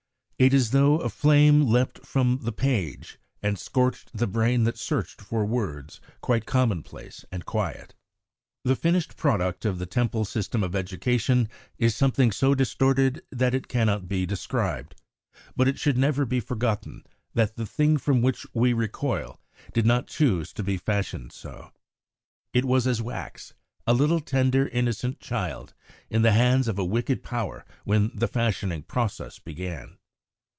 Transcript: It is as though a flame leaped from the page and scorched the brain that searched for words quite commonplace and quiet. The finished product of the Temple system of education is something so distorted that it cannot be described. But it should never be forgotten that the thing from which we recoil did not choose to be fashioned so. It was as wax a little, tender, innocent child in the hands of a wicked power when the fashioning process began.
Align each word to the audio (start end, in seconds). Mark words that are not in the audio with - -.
It 0.43 0.55
is 0.55 0.61
as 0.63 0.71
though 0.71 0.97
a 0.97 1.07
flame 1.09 1.67
leaped 1.71 2.03
from 2.03 2.39
the 2.41 2.51
page 2.51 3.19
and 3.43 3.59
scorched 3.59 4.09
the 4.11 4.25
brain 4.25 4.63
that 4.63 4.75
searched 4.75 5.21
for 5.21 5.45
words 5.45 6.01
quite 6.19 6.47
commonplace 6.47 7.23
and 7.31 7.45
quiet. 7.45 7.93
The 8.63 8.75
finished 8.75 9.15
product 9.17 9.65
of 9.65 9.77
the 9.77 9.85
Temple 9.85 10.25
system 10.25 10.63
of 10.63 10.75
education 10.75 11.47
is 11.77 11.95
something 11.95 12.31
so 12.31 12.55
distorted 12.55 13.21
that 13.31 13.53
it 13.53 13.67
cannot 13.67 14.07
be 14.07 14.25
described. 14.25 14.99
But 15.55 15.67
it 15.67 15.77
should 15.77 15.95
never 15.95 16.25
be 16.25 16.39
forgotten 16.39 17.03
that 17.35 17.55
the 17.55 17.67
thing 17.67 17.97
from 17.97 18.23
which 18.23 18.47
we 18.51 18.73
recoil 18.73 19.39
did 19.73 19.85
not 19.85 20.07
choose 20.07 20.53
to 20.53 20.63
be 20.63 20.75
fashioned 20.75 21.33
so. 21.33 21.71
It 22.51 22.65
was 22.65 22.87
as 22.87 22.99
wax 22.99 23.53
a 23.85 23.93
little, 23.93 24.19
tender, 24.21 24.67
innocent 24.69 25.19
child 25.19 25.75
in 26.09 26.23
the 26.23 26.31
hands 26.31 26.67
of 26.67 26.79
a 26.79 26.83
wicked 26.83 27.21
power 27.23 27.63
when 27.83 28.09
the 28.15 28.27
fashioning 28.27 28.81
process 28.81 29.37
began. 29.37 29.99